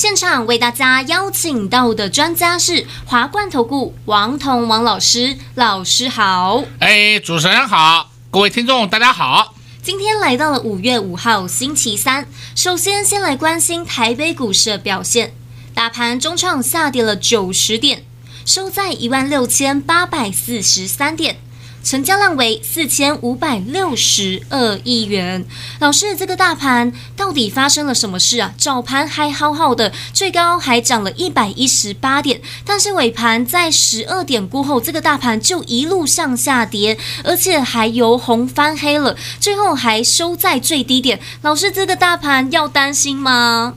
[0.00, 6.64] 现场为大家邀请到的专家是华冠投顾王彤王老师，老师好。
[6.78, 9.54] 哎，主持人好，各位听众大家好。
[9.82, 15.34] 今天来到了五月五号星期三，首先先来关心台北股市的表现，
[15.74, 18.02] 大盘中创下跌了九十点，
[18.46, 21.36] 收在一万六千八百四十三点。
[21.82, 25.44] 成交量为四千五百六十二亿元。
[25.78, 28.54] 老师，这个大盘到底发生了什么事啊？
[28.56, 41.18] 早盘还好好的，最高还涨了一百一十八点，但是尾盘在十二点过后，这个大盘就一路向下跌，而且还由红翻黑了，最后还收在最低点。
[41.42, 43.74] 老师，这个大盘要担心吗？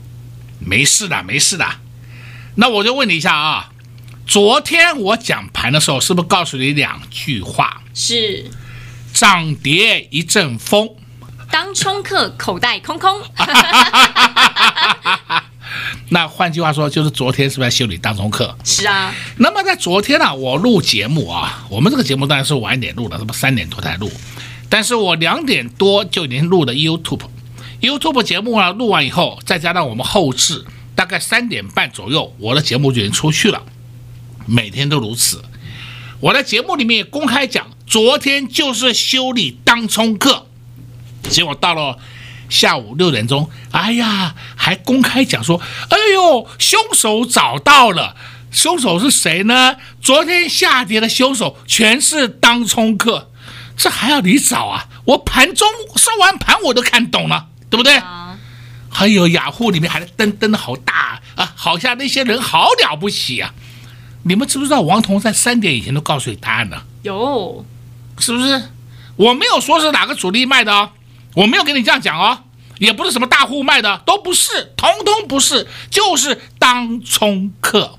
[0.60, 1.66] 没事的，没事的。
[2.56, 3.70] 那我就问你一下啊。
[4.26, 7.82] 昨天我讲盘的时候，是不是告诉你两句话？
[7.92, 8.50] 是，
[9.12, 10.88] 涨跌一阵风，
[11.50, 13.22] 当冲客口袋空空。
[16.08, 18.56] 那换句话说，就是昨天是不是在修理当冲客？
[18.64, 19.14] 是啊。
[19.36, 24.10] 那么在昨天呢、啊，我录节目啊，我们这个节目当然是晚一点录的，是不三点多才录，
[24.70, 30.64] 但是我两点多就已经录了 YouTube，YouTube 节目啊，录完以后，再加上我们后置，
[30.94, 33.62] 大概三点半左右，我的节目就已经出去了。
[34.46, 35.42] 每天都如此，
[36.20, 40.46] 我在节目里面也公开讲，昨天就是修理当冲客，
[41.28, 41.98] 结果到了
[42.48, 48.16] 下午六点钟，哎呀，还公开讲说，哎呦，凶手找到了，
[48.50, 49.76] 凶手是谁呢？
[50.00, 53.30] 昨天下跌的凶手全是当冲客，
[53.76, 54.88] 这还要你找啊？
[55.06, 58.00] 我盘中收完盘我都看懂了，对不对？
[58.90, 63.52] 还有雅虎里面还登登的好大啊，好像那些人好了不起啊。
[64.26, 66.84] 你们知不知道王彤在三点以前都告诉你答案了？
[67.02, 67.64] 有，
[68.18, 68.70] 是不是？
[69.16, 70.90] 我没有说是哪个主力卖的哦，
[71.34, 72.44] 我没有跟你这样讲哦，
[72.78, 77.98] 也不是什么大户卖的，都不是，通通不是，就是当冲客。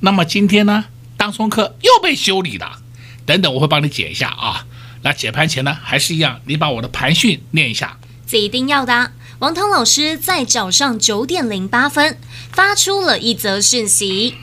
[0.00, 0.86] 那么今天呢，
[1.16, 2.78] 当冲客又被修理了。
[3.24, 4.66] 等等，我会帮你解一下啊。
[5.02, 7.96] 那解盘前呢，还是一样，你把我的盘讯念一下。
[8.26, 9.12] 这一定要的。
[9.38, 12.18] 王彤老师在早上九点零八分
[12.52, 14.34] 发出了一则讯息。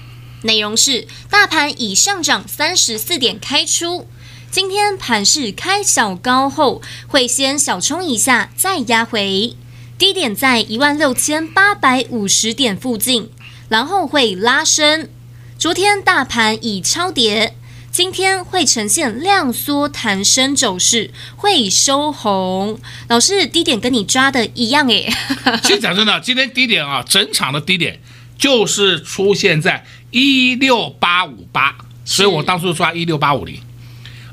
[0.43, 4.07] 内容是：大盘已上涨三十四点开出，
[4.51, 9.55] 今天盘势开小高后，会先小冲一下，再压回，
[9.97, 13.29] 低点在一万六千八百五十点附近，
[13.67, 15.09] 然后会拉升。
[15.57, 17.55] 昨天大盘已超跌，
[17.91, 22.79] 今天会呈现量缩弹升走势，会收红。
[23.07, 25.11] 老师，低点跟你抓的一样诶。
[25.63, 27.99] 其实讲真的，今天低点啊，整场的低点
[28.37, 29.83] 就是出现在。
[30.11, 31.75] 一六八五八，
[32.05, 33.59] 所以我当初抓一六八五零，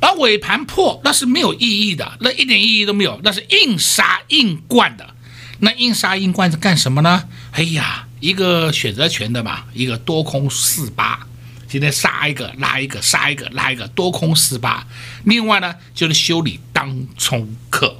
[0.01, 5.15] 而尾盘破那是没有意义的，那一点意义都没有，那是硬杀硬灌的。
[5.61, 7.25] 那硬杀硬灌是干什么呢？
[7.53, 11.27] 哎呀，一个选择权的嘛，一个多空四八，
[11.69, 14.87] 今天杀一个拉一个，杀一个拉一个，多空四八。
[15.25, 17.99] 另外呢，就是修理当冲客。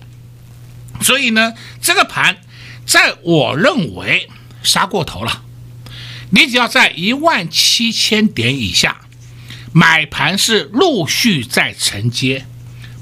[1.01, 2.37] 所以呢，这个盘
[2.85, 4.29] 在我认为
[4.63, 5.44] 杀过头了。
[6.35, 9.03] 你只要在一万七千点以下
[9.73, 12.45] 买盘是陆续在承接，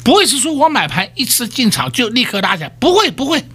[0.04, 3.46] 不会是说我买盘一次进场就立刻拉起来，不会不会，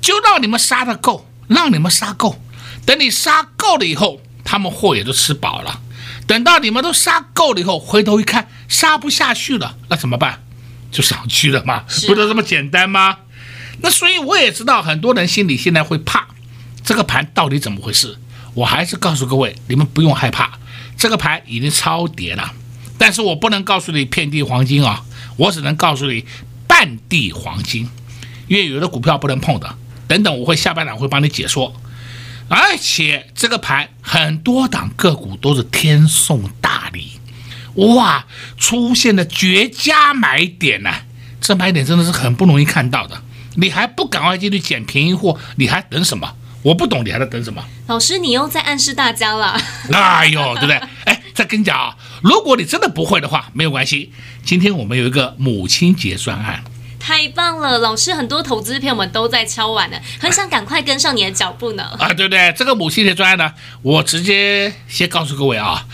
[0.00, 2.40] 就让你们杀的够，让你们杀够，
[2.86, 5.80] 等你杀够了以后，他们货也都吃饱了，
[6.28, 10.44] 等到你们都杀够了以后，回头一看杀不下去了，那怎么办？
[10.92, 13.18] 就上去了嘛，不就这么简单吗？
[13.80, 16.28] 那所以我也知道很多人心里现在会怕，
[16.84, 18.16] 这个盘到底怎么回事？
[18.58, 20.58] 我还是告诉各位，你们不用害怕，
[20.96, 22.52] 这个盘已经超跌了，
[22.98, 25.04] 但是我不能告诉你遍地黄金啊，
[25.36, 26.24] 我只能告诉你
[26.66, 27.88] 半地黄金，
[28.48, 29.76] 因为有的股票不能碰的。
[30.08, 31.72] 等等，我会下半场会帮你解说，
[32.48, 37.12] 而且这个盘很多档个股都是天送大礼，
[37.74, 38.26] 哇，
[38.56, 41.04] 出现了绝佳买点呢、啊，
[41.40, 43.22] 这买点真的是很不容易看到的，
[43.54, 46.34] 你还不赶快进去捡便宜货，你还等什么？
[46.62, 47.64] 我不懂，你还在等什么？
[47.86, 49.58] 老师，你又在暗示大家了。
[49.92, 50.80] 哎呦，对不对？
[51.04, 54.12] 哎，再跟你讲啊，如果你真的不会的话，没有关系。
[54.44, 56.64] 今天我们有一个母亲节专案，
[56.98, 61.84] 太棒了，老师，很多投资朋友们都在敲碗呢，很想赶快跟上你的脚步呢。
[61.98, 62.52] 啊，对不对？
[62.56, 63.52] 这个母亲节专案呢，
[63.82, 65.86] 我直接先告诉各位啊，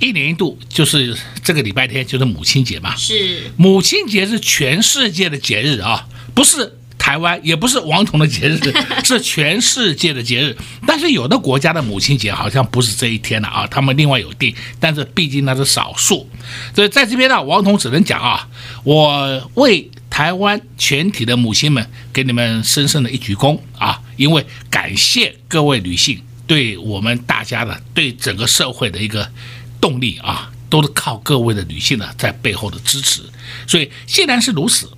[0.00, 2.94] 一年一度就是这个礼拜天就是母亲节嘛。
[2.94, 6.78] 是，母亲节是全世界的节日啊，不是。
[7.04, 8.58] 台湾也不是王彤的节日，
[9.04, 10.56] 是全世界的节日。
[10.86, 14.54] 但是有的国家的母亲节好像不是这一天了啊，他们另外有定。
[14.80, 16.26] 但是毕竟那是少数，
[16.74, 18.48] 所以在这边呢，王彤只能讲啊，
[18.84, 29.30] 我为台湾全体的母亲们给你们深深的一鞠躬啊，因为感谢各位女性对我们大家的、对整个社会的一个
[29.78, 33.20] 动力啊，都是靠各位的女性呢在背后的支持。
[33.66, 34.88] 所以既然是如此。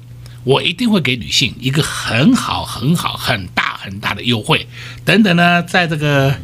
[0.46, 4.68] 我一定会给女性一个很好、很好、很大、很大的优惠，
[5.04, 6.36] 等等呢，在这个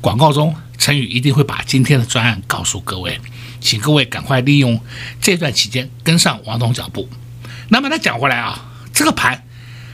[0.00, 3.20] 广告中，陈宇一定会把今天的专案告诉各位，
[3.60, 4.80] 请各位赶快利用
[5.20, 7.10] 这段期间跟上王总脚步。
[7.68, 9.44] 那么他讲回来啊，这个盘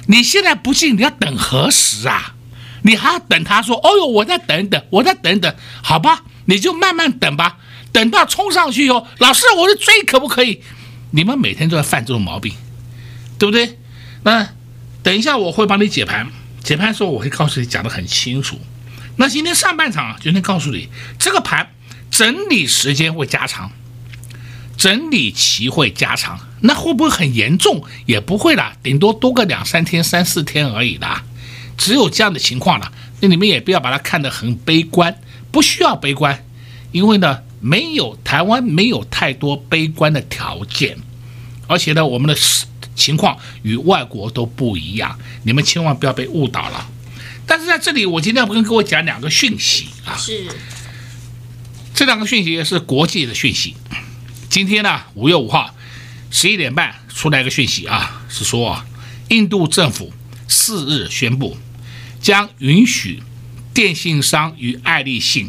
[0.07, 2.37] 你现在不进，你要等何时啊？
[2.83, 5.53] 你还要等他说，哦哟，我再等等，我再等等，
[5.83, 6.23] 好吧？
[6.45, 7.59] 你就慢慢等吧，
[7.91, 10.63] 等到冲上去以后，老师，我是追可不可以？
[11.11, 12.55] 你们每天都在犯这种毛病。
[13.39, 13.79] 对不对？
[14.23, 14.49] 那
[15.03, 16.27] 等一下我会帮你解盘，
[16.65, 18.59] 解盘的时候我会告诉你讲得很清楚。
[19.17, 20.89] 那今天上半场啊，就能告诉你
[21.19, 21.71] 这个盘
[22.11, 23.71] 整理时间会加长，
[24.77, 27.85] 整理期会加长，那会不会很严重？
[28.07, 31.23] 也不会啦，顶多多个两三天、三四天而已啦。
[31.79, 32.91] 只有这样的情况了，
[33.21, 35.21] 那你们也不要把它看得很悲观，
[35.53, 36.45] 不需要悲观，
[36.91, 40.99] 因为呢，没有台湾没有太多悲观的条件，
[41.69, 42.37] 而且呢，我们的。
[42.97, 46.91] 情况与外国都不一样，你们千万不要被误导了。
[47.47, 50.17] 但是在这里，我今天要跟各位讲两个讯息啊。
[50.17, 50.47] 是。
[51.95, 53.75] 这两个讯息也是国际的讯息。
[54.51, 55.75] 今天呢，五月五号
[56.31, 58.87] 十一点半出来一个讯息啊，是说啊，
[59.29, 60.13] 印度政府
[60.49, 61.57] 四日宣布，
[62.21, 63.23] 将允许
[63.73, 65.49] 电信商与爱立信、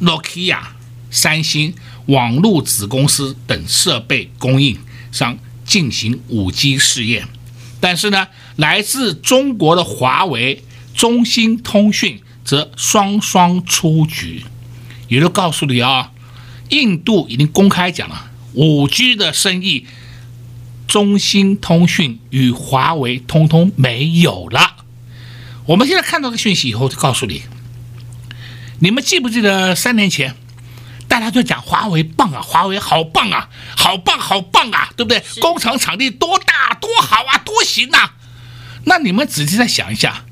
[0.00, 0.76] 诺基亚、
[1.10, 1.74] 三星、
[2.06, 4.78] 网络子公司等设备供应
[5.10, 5.38] 商。
[5.68, 7.28] 进行五 G 试验，
[7.78, 14.44] 但是呢，来自中国的华为、中兴通讯则双双出局。
[15.08, 16.10] 也就告诉你啊，
[16.70, 19.86] 印度已经公开讲了，五 G 的生意，
[20.86, 24.76] 中兴通讯与华为通通没有了。
[25.66, 27.42] 我们现在看到的讯息以后，就告诉你，
[28.80, 30.34] 你们记不记得三年前？
[31.18, 35.20] 大家就讲华为棒啊，华为好棒啊，好棒好棒啊，对不对？
[35.40, 38.14] 工厂场地多大多好啊，多行啊。
[38.84, 40.24] 那你们仔细再想一下，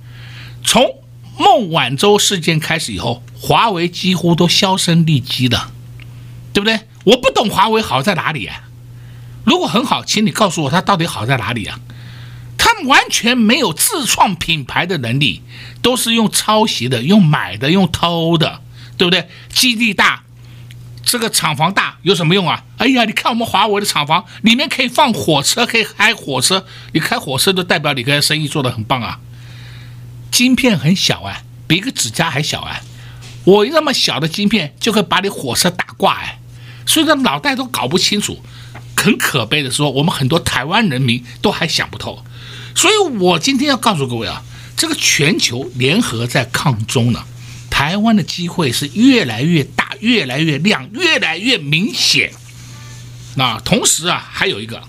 [0.64, 1.02] 从
[1.36, 5.72] 孟晚舟事件开始以后，华为几乎都销声匿迹了，
[6.52, 6.82] 对不对？
[7.02, 8.62] 我不懂华为好在哪里啊？
[9.44, 11.80] 如果很好，请你告诉我它到底好在哪里啊？
[12.56, 15.42] 他们完全没有自创品牌的能力，
[15.82, 18.62] 都是用抄袭的、用买的、用偷的，
[18.96, 19.28] 对不对？
[19.52, 20.22] 基地大。
[21.06, 22.64] 这个厂房大有什么用啊？
[22.78, 26.66] 哎呀，你看我们华为的厂房里面可以放火车，可以开火车。
[26.92, 29.20] 你开火车就代表你个生意做得很棒啊。
[30.32, 32.80] 晶片很小啊，比一个指甲还小啊。
[33.44, 36.40] 我那么小的晶片就可以把你火车打挂哎。
[36.84, 38.42] 所以说脑袋都搞不清楚，
[38.96, 42.24] 很可悲的说，我们很多台湾人民都还想不透。
[42.74, 44.42] 所以我今天要告诉各位啊，
[44.76, 47.24] 这个全球联合在抗中呢。
[47.70, 52.32] 台湾的机会是越来越大，越来越亮，越来越明显。
[53.36, 54.82] 那同时啊，还有一个，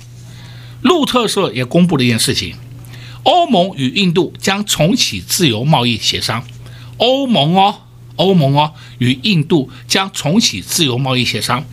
[0.82, 2.56] 路透社也公布了一件事情：
[3.24, 6.46] 欧盟与印度将重启自由贸易协商。
[6.98, 7.82] 欧盟哦，
[8.16, 11.66] 欧盟哦，与印度将重启自由贸易协商，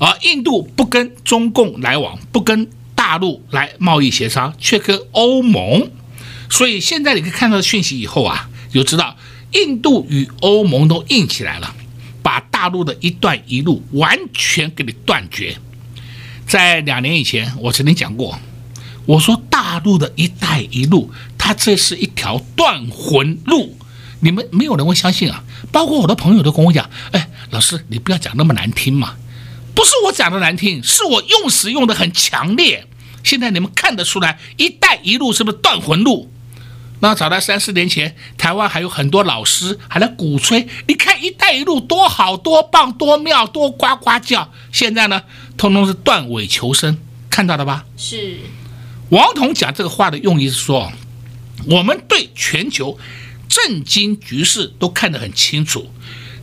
[0.00, 5.90] 而印度不跟中共来往，不跟大陆来贸易协商，却跟欧盟。
[6.48, 9.16] 所以现在你可以看到讯息以后啊，就知道。
[9.52, 11.74] 印度与欧盟都硬起来了，
[12.22, 15.56] 把大陆的一带一路完全给你断绝。
[16.46, 18.38] 在两年以前，我曾经讲过，
[19.06, 23.76] 我说大陆的一带一路，它这是一条断魂路。
[24.20, 25.42] 你们没有人会相信啊，
[25.72, 29.16] 包括我的朋友都跟我讲，哎，老师你不要讲那么难听嘛，
[29.74, 32.86] 不是我讲的难听，是我用词用的很强烈。
[33.24, 36.30] 现在你们看得出来，一带一路是不是断魂路？
[37.02, 44.52] 那早在三四年前，台湾还有很多老师还在鼓吹，你看“一带一路”多好、多棒、多妙、多呱呱叫。
[44.70, 45.22] 现在呢，
[45.56, 46.96] 通通是断尾求生，
[47.28, 47.84] 看到了吧？
[47.96, 48.38] 是。
[49.08, 50.92] 王彤讲这个话的用意是说，
[51.66, 52.96] 我们对全球
[53.48, 55.90] 震惊局势都看得很清楚，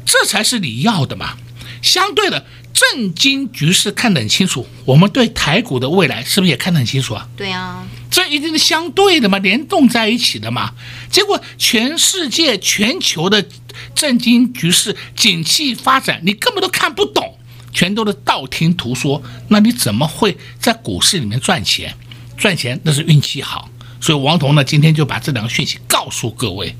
[0.05, 1.37] 这才是你要的嘛。
[1.81, 7.29] 相对的，震惊局势看得很清楚，我们对台股的未来是不是也看得很清楚啊？
[7.37, 7.87] 对啊。
[8.09, 10.73] 这一定是相对的嘛，联动在一起的嘛。
[11.11, 13.45] 结果全世界全球的
[13.93, 17.37] 政经局势、景气发展，你根本都看不懂，
[17.71, 19.21] 全都是道听途说。
[19.49, 21.95] 那你怎么会在股市里面赚钱？
[22.37, 23.69] 赚钱那是运气好。
[24.01, 26.75] 所以王彤呢，今天就把这两个讯息告诉各位。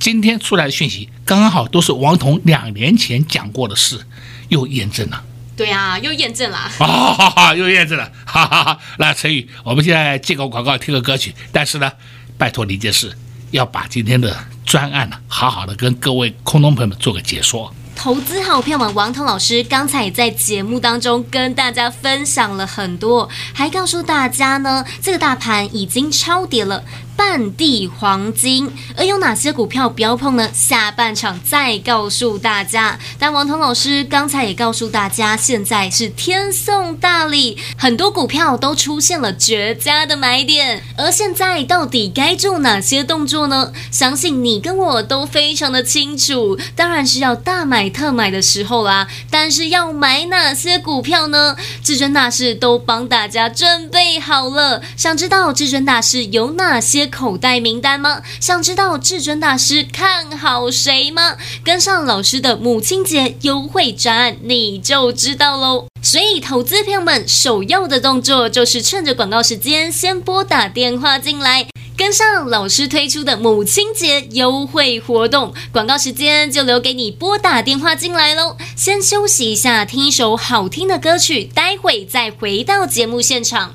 [0.00, 4.04] 今天出来的讯息刚刚好都是王彤两年前讲过的事，
[4.48, 5.24] 又验证了。
[5.56, 6.58] 对啊，又验证了。
[6.78, 8.10] 哈 哈哈，又验证了。
[8.24, 8.78] 哈 哈哈。
[8.98, 11.34] 那陈宇，我们现在接个广告，听个歌曲。
[11.52, 11.90] 但是呢，
[12.36, 13.16] 拜托你一件事，
[13.50, 17.72] 要把今天的专案呢，好好的跟各位空中朋友们做个解说。
[17.96, 26.82] 投资好票们，王彤老师刚才也在节目当中跟大家分享了很多，还告诉大家呢，这个大盘已经超跌了。
[27.16, 30.50] 半地黄金，而有哪些股票不要碰呢？
[30.52, 32.98] 下半场再告诉大家。
[33.18, 40.82] 但王彤老师刚才也告诉大家，现在是天送大礼，很多股票都出现了绝佳的买点。
[40.96, 43.72] 而现在到底该做哪些动作呢？
[43.90, 49.06] 相信你跟我都非常的清楚，当然是要大买特买的时候啦。
[49.30, 51.56] 但是要买哪些股票呢？
[51.82, 54.82] 至尊大师都帮大家准备好了。
[54.96, 57.03] 想知道至尊大师有哪些？
[57.06, 58.22] 口袋名单吗？
[58.40, 61.36] 想知道至尊大师看好谁吗？
[61.64, 65.86] 跟上老师的母亲节优惠专案，你就知道喽。
[66.02, 75.54] 所以，投资朋友们首要的动作就是趁着广告时间，先拨打电话进来，跟上老师推出的母亲节优惠活动。
[75.72, 78.58] 广告时间就留给你拨打电话进来喽。
[78.76, 83.74] 先休息一下，听一首好听的歌曲，待会再回到节目现场。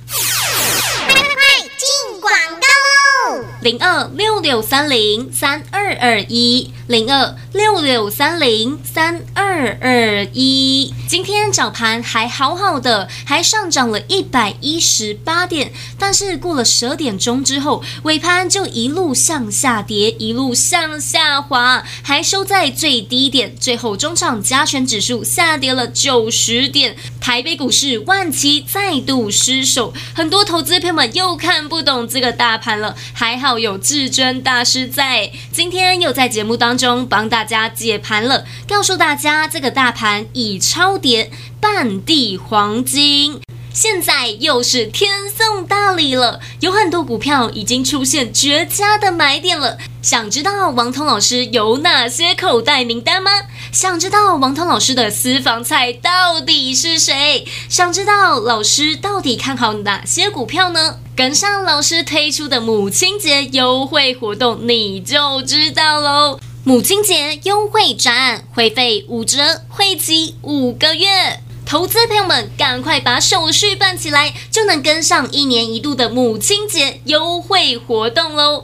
[2.19, 6.71] 广告喽零二六六三零三二二一。
[6.87, 36.79] 零二六六三零三二二一，今天早盘还好好的，还上涨了一百一十八点，但是过了十二点钟之后，尾盘就一路向下跌，一路向下滑，还收在最低点，最后中场加权指数下跌了九十点，台北股市万七再度失守，很多投资朋友们又看不懂这个大盘了，还好有至尊大师在，今天又在节目当中。
[36.79, 41.29] 中帮大家解盘了，告诉大家这个大盘已超跌，
[41.59, 43.41] 半地黄金，
[43.73, 49.77] 现在又是天送大礼了，有很多股票已经出现绝佳的买点了。
[50.01, 53.31] 想知道王彤老师有哪些口袋名单吗？
[53.73, 57.45] 想知道王彤老师的私房菜到底是谁？
[57.67, 60.99] 想知道老师到底看好哪些股票呢？
[61.17, 66.39] 跟上老师推出的母亲节优惠活动，你就知道喽。
[66.63, 71.41] 母亲节优惠专案，会费五折，会期五个月。
[71.65, 78.63] 投资朋友们，赶快把手续办起来，就能跟上一年一度的母亲节优惠活动喽！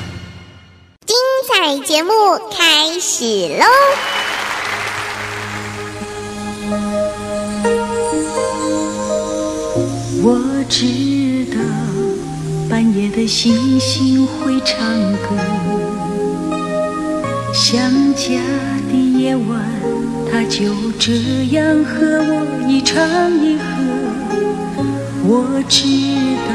[1.91, 2.09] 节目
[2.49, 3.65] 开始喽！
[10.23, 11.59] 我知道。
[12.69, 14.79] 半夜的星星会唱
[15.17, 15.35] 歌，
[17.53, 18.39] 想家
[18.89, 19.61] 的夜晚，
[20.31, 21.11] 它就这
[21.51, 22.97] 样和我一唱
[23.43, 23.65] 一和。
[25.25, 25.83] 我知
[26.47, 26.51] 道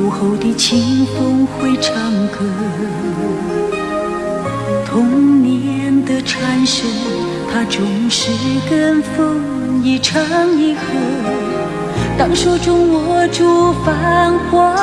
[0.00, 1.94] 午后的清风会唱
[2.28, 2.38] 歌，
[4.98, 6.84] 童年的蝉声，
[7.52, 8.32] 它总是
[8.68, 10.20] 跟风一唱
[10.58, 10.80] 一和。
[12.18, 14.74] 当手中握住繁华，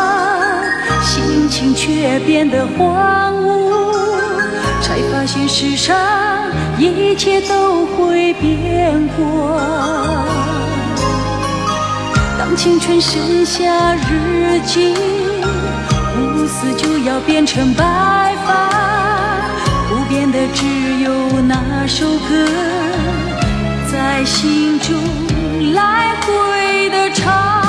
[1.03, 3.93] 心情却变得荒芜，
[4.81, 5.93] 才发现世上
[6.79, 9.59] 一切都会变过。
[12.39, 14.93] 当青春剩下日记，
[16.17, 18.94] 乌丝就要变成白发，
[20.35, 20.65] 的只
[21.01, 22.45] 有那首歌，
[23.89, 24.93] 在心中
[25.73, 27.64] 来回的唱。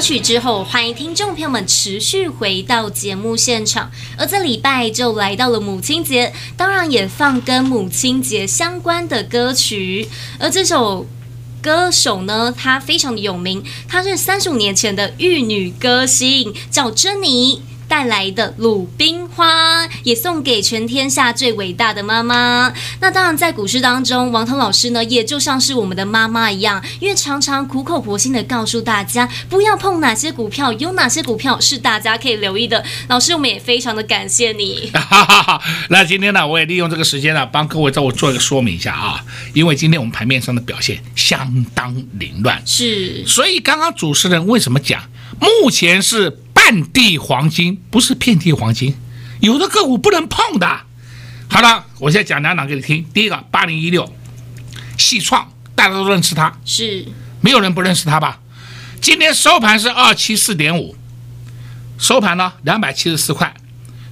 [0.00, 3.90] 曲之后，欢迎听众朋友们持续回到节目现场。
[4.16, 10.08] 而这礼拜就来到了母亲节，当然也放跟母亲节相关的歌曲。
[10.38, 11.06] 而这首
[11.60, 17.62] 歌手呢，他非常的有名，他是三十五年前的玉女歌星，叫珍妮。
[17.90, 22.72] 带来的鲁冰花也送给全天下最伟大的妈妈。
[23.00, 32.84] 那当然，在股市当中，王涛老师呢，也就像是我们的妈妈一样，因为常常苦口婆心的告诉大家不要碰哪些股票，有哪些股票是大家可以留意的。
[33.08, 34.92] 老师，我们也非常的感谢你。
[35.90, 45.02] 那今天呢，我也利用这个时间呢，帮各位在我做一个说明一下啊，因为今天我们盘面上的表现相当凌乱，是，所以刚刚主持人为什么讲
[45.40, 46.38] 目前是？
[46.70, 48.94] 半地黄金不是遍地黄金，
[49.40, 50.82] 有的个股不能碰的。
[51.48, 53.04] 好了，我现在讲两档给你听。
[53.12, 54.14] 第一个八零一六，
[54.96, 57.06] 细创，大家都认识它，是
[57.40, 58.38] 没有人不认识它吧？
[59.00, 60.94] 今天收盘是二七四点五，
[61.98, 63.52] 收盘呢两百七十四块，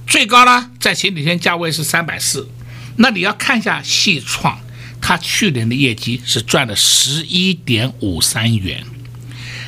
[0.05, 2.49] 最高呢在前几天价位是三百四。
[2.97, 4.59] 那你要看一下细创，
[4.99, 8.83] 它去年的业绩是赚了十一点五三元。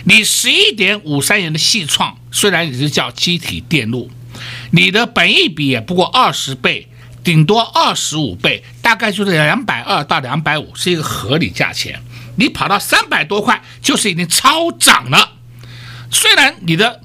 [0.04, 4.10] 你十一点五三元的矽创，虽然你是叫机体电路，
[4.72, 6.88] 你的本益比也不过二十倍，
[7.24, 12.02] 顶多二十五倍，大概就是两百二到两百五是一个合理价钱。
[12.36, 15.34] 你跑到三百多块，就是已经超涨了。
[16.10, 17.02] 虽然你的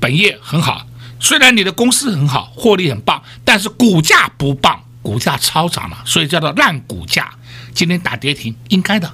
[0.00, 0.86] 本业很好，
[1.20, 7.32] 虽然你的公司很好，获利很棒，但是股价不棒，股价超涨了，所以叫做烂股价。
[7.72, 9.12] 今天打跌停，应该的，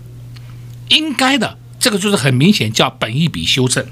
[0.88, 1.58] 应该的。
[1.78, 3.86] 这个就是很明显叫本益比修正。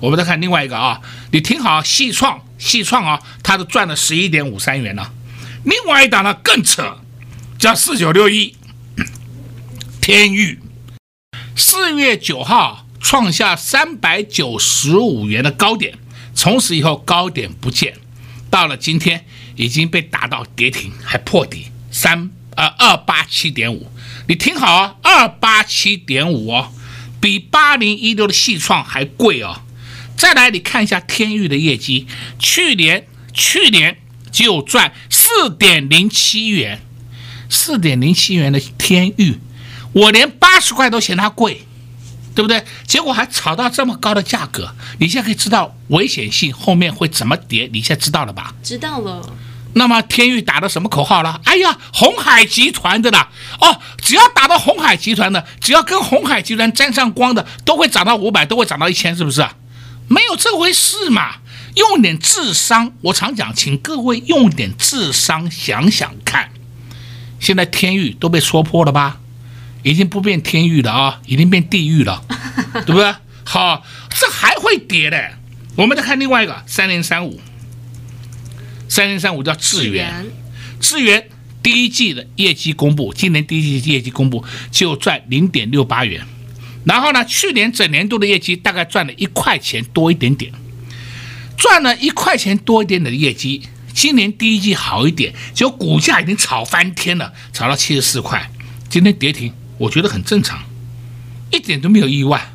[0.00, 1.00] 我们再看另外一个啊，
[1.32, 5.12] 你听好，细创，细创啊，它都赚了十一点五三元了。
[5.64, 6.98] 另外一档呢更扯，
[7.58, 8.54] 叫四九六一
[10.00, 10.60] 天钰，
[11.56, 15.98] 四月九号创下三百九十五元的高点，
[16.32, 17.94] 从此以后高点不见，
[18.48, 19.26] 到了今天
[19.56, 23.90] 已经被打到跌停，还破底三呃二八七点五。
[24.28, 26.72] 你听好啊，二八七点五哦。
[27.20, 29.62] 比八零一六的矽创还贵哦，
[30.16, 32.06] 再来你看一下天域的业绩，
[32.38, 33.98] 去年去年
[34.30, 36.80] 就赚四点零七元，
[37.48, 39.38] 四点零七元的天域，
[39.92, 41.62] 我连八十块都嫌它贵，
[42.34, 42.64] 对不对？
[42.86, 48.54] 结果还炒到这么高的价格，你现在可以知道危险性后面会怎么跌，你现在知道了吧？
[48.62, 49.32] 知道了。
[49.78, 51.40] 那么天域打的什么口号了？
[51.44, 53.30] 哎呀，红海集团的啦！
[53.60, 59.46] 哦，只要打到红海集团的，只要跟红海集团沾上光的，都会涨到五百，都会涨到一千，是不是？
[60.08, 61.36] 没有这回事嘛！
[61.76, 66.50] 用点智商，我常讲，请各位用点智商想想看。
[67.38, 69.18] 现在天域都被说破了吧？
[69.84, 72.24] 已经不变天域了啊，已经变地狱了，
[72.84, 73.14] 对不对？
[73.44, 75.30] 好，这还会跌的。
[75.76, 77.40] 我们再看另外一个三零三五。
[78.98, 80.26] 三零三五叫智源，
[80.80, 81.28] 智源
[81.62, 86.26] 第一季的业绩公布，今年第一季业绩公布就赚零点六八元，
[86.84, 90.50] 然后呢，去年整年度的业绩大概赚了一块钱多一点点，
[91.56, 93.62] 赚了一块钱多一点点的业绩，
[93.94, 98.50] 今年第一季好一点，结果股价已经炒翻天了，炒到七十四块，
[98.90, 100.64] 今天跌停，我觉得很正常，
[101.52, 102.50] 一点都没有意外。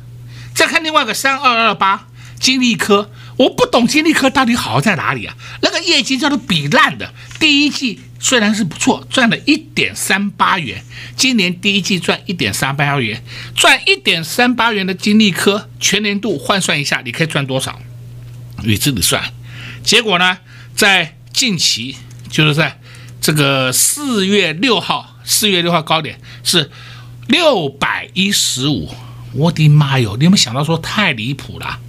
[0.54, 2.08] 再看另外一个三二二八。
[2.40, 5.34] 金利科，我不懂金利科到底好在哪里啊？
[5.62, 10.84] 那个业绩叫做比烂的，第一季虽然是不错，赚了一点三八元，
[11.16, 13.22] 今年第一季赚一点三八元，
[13.54, 17.80] 赚一点三八元的金利科，全年度换算一下，你可以赚多少？
[18.62, 19.22] 你自己算。
[19.82, 20.38] 结果呢，
[20.76, 21.96] 在近期，
[22.30, 22.80] 就是在
[23.20, 26.70] 这个四月六号，四月六号高点是
[27.26, 28.94] 六百一十五，
[29.32, 30.16] 我的妈哟！
[30.16, 31.80] 你有没有想到说太离谱了？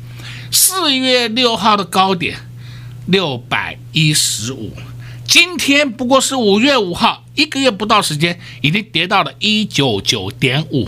[0.56, 2.38] 四月六号的高点
[3.08, 4.72] 六百一十五，
[5.28, 10.88] 今天不过是五月五号，一个月不到时间，已经跌到了一九九点五。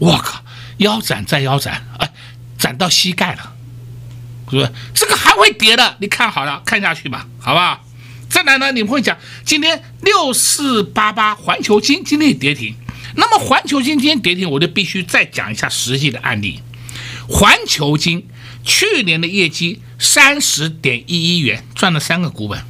[0.00, 0.42] 我靠，
[0.78, 2.10] 腰斩再腰斩，哎，
[2.58, 3.52] 斩到膝盖了，
[4.50, 4.72] 是不是？
[4.92, 7.84] 这个还会跌的，你看好了，看下去吧，好不好？
[8.28, 12.74] 再来呢，你们会讲今天六四八八环球金今天跌停，
[13.14, 16.60] 那么环球金今天跌停，我就必须再讲一下实际的案例，
[17.28, 18.26] 环球金。
[18.64, 22.64] 去年的业绩三十点一一元，赚了三个股本，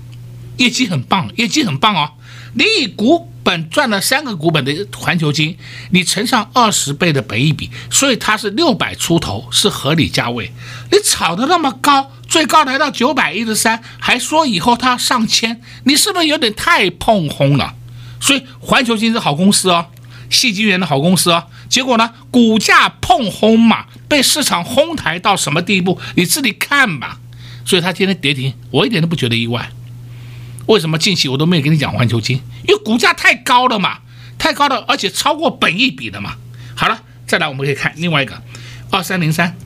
[0.56, 2.12] 业绩很棒，业绩很棒哦。
[2.54, 5.56] 你以股本赚了三个股本的环球金，
[5.90, 10.52] 你乘上二十倍的本益比，所以它是六百出头，是合理价位。
[10.90, 17.74] 你炒得那么高，最高来到九百一十三，还说以后它上千，你是不是有点太碰轰了？
[18.20, 19.86] 所以环球金是好公司哦，
[20.34, 26.00] 矽晶圆的好公司哦，结果呢，股价碰轰嘛，被市场哄抬到什么地步？
[26.16, 27.20] 你自己看吧。
[27.64, 29.70] 所以它今天跌停，我一点都不觉得意外。
[30.66, 32.40] 为什么近期我都没有跟你讲环球金？
[32.68, 34.00] 因为股价太高了嘛，
[34.38, 36.34] 太高了，而且超过本一比的嘛。
[36.74, 38.42] 好了，再来我们可以看另外一个
[38.90, 39.56] 二三零三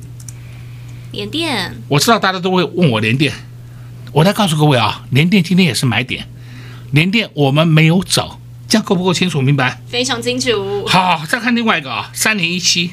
[1.11, 1.75] 联电。
[1.89, 3.33] 我知道大家都会问我联电，
[4.13, 6.29] 我来告诉各位啊，联电今天也是买点，
[6.93, 8.38] 联电我们没有走，
[8.69, 9.41] 这样够不够清楚？
[9.41, 9.81] 明白？
[9.89, 10.87] 非常清楚。
[10.87, 12.93] 好，再看另外一个啊，三零一七。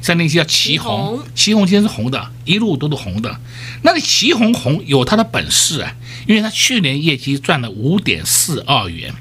[0.00, 3.38] 三零一七叫奇红，奇鋐今天是红的，一路都是红的。
[3.82, 5.94] 那个奇红红有它的本事啊，
[6.26, 9.12] 因为它去年业绩赚了五点四二元，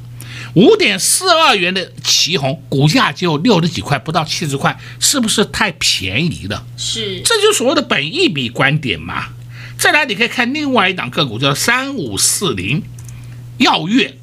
[0.53, 6.63] 五点四二元的奇红股价就六十几块，不到七十块，是不是太便宜了？
[6.77, 9.29] 是，这就是所谓的本益比观点嘛。
[9.77, 12.83] 再来，你可以看另外一档个股，叫三五四零，
[13.57, 14.17] 耀月，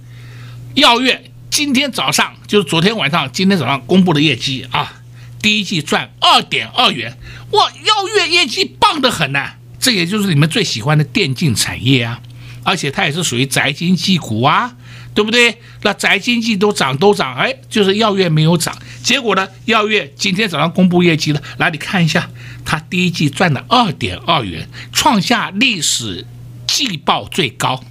[0.74, 4.92] 耀月今天早上就是昨天晚上，今天早上公布的业绩啊。
[5.40, 7.16] 第一季赚二点二元，
[7.52, 9.52] 哇，耀月业绩棒得很呐！
[9.78, 12.20] 这也就是你们最喜欢的电竞产业啊，
[12.64, 14.74] 而且它也是属于宅经济股啊，
[15.14, 15.60] 对不对？
[15.82, 18.76] 那宅经济都涨都涨，哎，就是耀月没有涨。
[19.04, 22.28] 结果呢，耀月今天早上公布业绩了，来你看一下，
[22.64, 26.26] 它第一季赚了二点二元，创下历史
[26.66, 27.84] 季报最高。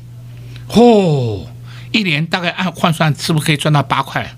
[0.68, 1.48] 嚯，
[1.94, 4.36] 一年大概按换算，是不是可以赚到八块？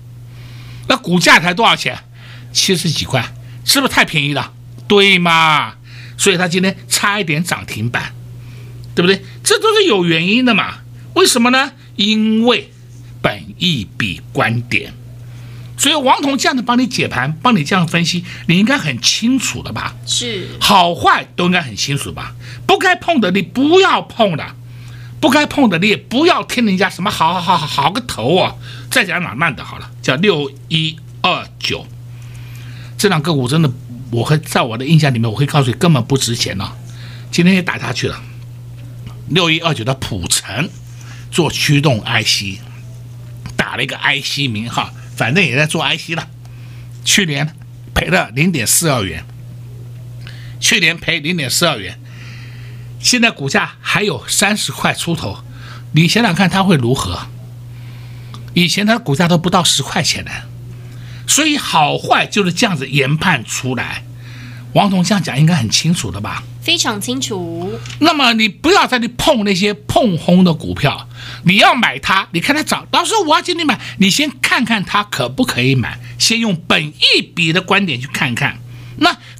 [0.88, 1.98] 那股价才多少钱？
[2.52, 4.52] 七十几块，是不是太便宜了？
[4.86, 5.74] 对嘛？
[6.16, 8.14] 所以它今天差一点涨停板，
[8.94, 9.24] 对不对？
[9.42, 10.78] 这都是有原因的嘛？
[11.14, 11.72] 为什么呢？
[11.96, 12.70] 因为
[13.20, 14.94] 本意比观点。
[15.78, 19.94] 所以王彤这样子帮你解盘，帮你这样分析，你应该很清楚了吧？
[20.06, 22.34] 是，好坏都应该很清楚吧？
[22.66, 24.54] 不该碰的你不要碰的，
[25.20, 28.54] 不该碰的你也不要听人家什么好好好好好个头啊！
[28.90, 31.86] 再讲哪慢的好了，叫六一二九。
[32.98, 33.70] 这两个股真的，
[34.10, 36.76] 我会在我的印象里面，我会告诉你根本不值钱了。
[37.30, 38.22] 今天也打下去了，
[39.28, 40.68] 六一二九的普成
[41.30, 42.60] 做驱动 IC，
[43.56, 46.28] 打了一个 IC 名号，反正也在做 IC 了。
[47.04, 47.54] 去年
[47.94, 49.24] 赔了零点四二元，
[50.60, 51.98] 去年赔零点四二元，
[53.06, 55.38] 现在股价还有三十块出头，
[55.92, 57.28] 你想想看它会如何？
[58.52, 60.32] 以前它的股价都不到十块钱的。
[61.28, 64.02] 所以好坏就是这样子研判出来，
[64.72, 66.42] 王彤这样讲应该很清楚的吧？
[66.60, 67.78] 非常清楚。
[68.00, 71.08] 那么你不要再去碰那些碰轰的股票，
[71.44, 78.58] 你要买它，你看它涨，老师我要进去买，你先看看它可不可以买，先用本一笔的观点去看看。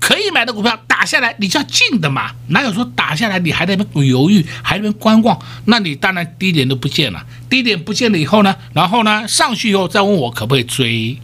[0.08, 5.36] 那可以买的股票打下来，你就要进的嘛，哪有说打下来你还在那边犹豫，还在那边观望？
[5.64, 11.18] 那你当然低点都不见了，低点不见了以后呢，然后呢上去以后再问我可不可以追？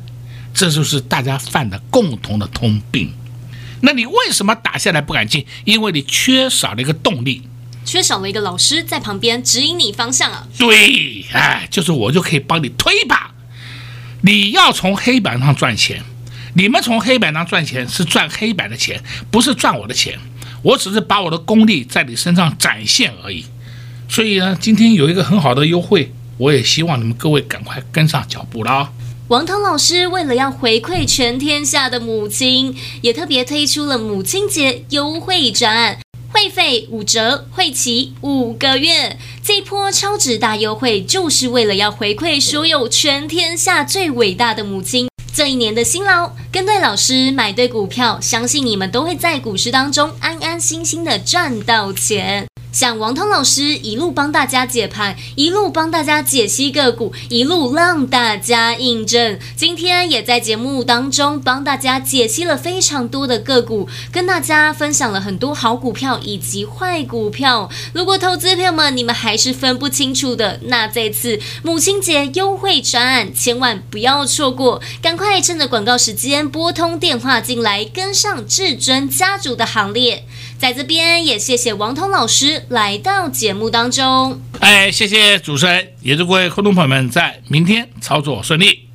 [0.53, 3.13] 这就是大家犯的共同的通病。
[3.81, 5.47] 那你为什么打下来不敢进？
[5.65, 7.43] 因为你缺少了一个动力，
[7.85, 10.47] 缺少了一个老师在旁边指引你方向啊。
[10.59, 13.31] 对，哎，就是我就可以帮你推一把。
[14.21, 16.05] 你要从黑板上赚钱，
[16.55, 20.19] 你们从黑板上赚钱是赚黑板的钱，不是赚我的钱。
[20.63, 23.45] 我只是把我的功力在你身上展现而已。
[24.09, 28.93] 所以呢，今天有一个很好的优惠，我也希望你们各位赶快跟上脚步了啊。
[29.29, 39.19] 王涛老师为了要回馈全天下的母亲，也特别推出了母亲节优惠专案，会费五折，会期五个月。
[39.43, 46.31] 这波超值大优惠，就是为了要回馈所有全天下最伟大的母亲这一年的辛劳。
[46.51, 52.47] 跟对老师，买对股票，相信你们都会在股市当中安安心心的赚到钱。
[52.73, 59.39] 像王彤老师一路帮大家解盘，一路帮大家解析个股，一路让大家印证。
[59.55, 67.69] 今天也在节目当中帮大家解析了非常多的个股，跟大家分享了很多好股票以及坏股票。
[67.93, 80.25] 如果投资朋友们你们还是分不清楚的，那这次母亲节优惠专案千万不要错过，赶快趁着广告时间拨通电话进来，跟上至尊家族的行列。
[80.63, 84.41] 在这边也谢谢王彤老师来到节目当中。
[84.61, 88.89] 哎，谢谢主持人，也祝各位观众朋友们在明天操作顺利。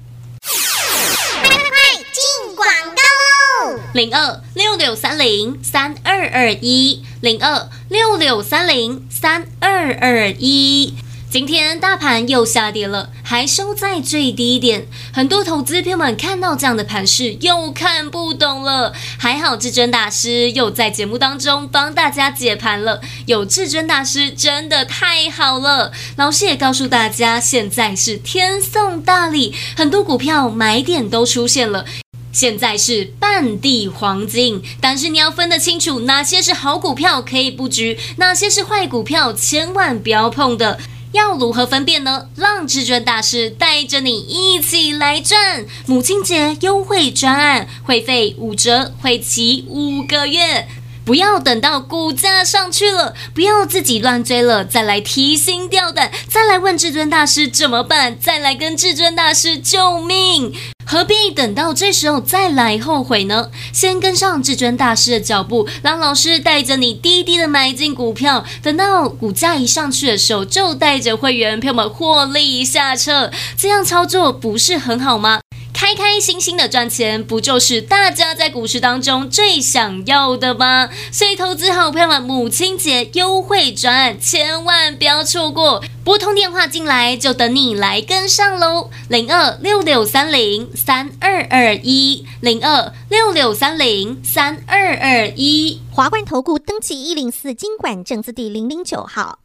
[1.44, 1.70] 快快快
[2.14, 3.82] 进广告喽！
[3.94, 10.94] 零二六六三零三二二一，零二六六三零三二二一。
[11.30, 14.88] 今天大盘又下跌了，还收在最低点。
[15.12, 18.94] 很多投资朋友们看到这样的盘势，又看不懂了。
[19.20, 23.02] 还好至尊大师又在节目当中帮大家解盘了。
[23.26, 25.92] 有至尊大师真的太好了。
[26.16, 31.84] 老师也告诉大家，现在是天送大礼，很多股票买点都出现了。
[32.32, 40.80] 现在是半地黄金，但是你要分得清楚哪些是好股票可以布局，哪些是坏股票千万不要碰的。
[41.14, 42.28] 要如何分辨呢？
[42.36, 50.68] 让至尊大师带着你一起来赚母亲节优惠专案，会费五折，会期五个月。
[51.06, 60.54] 不要等到股价上去了，不要自己乱追了，再来提心吊胆，再来问至尊大师怎么办，再来跟至尊大师救命，
[60.90, 63.52] 何必等到这时候再来后悔呢？
[63.74, 75.42] 先跟上至尊大师的脚步，让老师带着你低低的买进股票，等到股价一上去的时候，就带着会员朋友们获利下车，这样操作不是很好吗？
[75.80, 80.90] 开开心心的赚钱，不就是大家在股市当中最想要的吗？
[81.12, 99.38] 所以，投资好朋友们，母亲节优惠专案千万不要错过，拨通电话进来就等你来跟上喽，零二六六三零三二二一，零二六六三零三二二一，华冠投顾登记一零四金管证字第零零九号，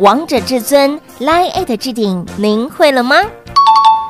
[0.00, 3.22] 王者至尊 Line@ 置顶，您会了吗？